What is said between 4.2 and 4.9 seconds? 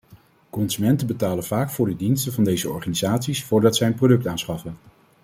aanschaffen.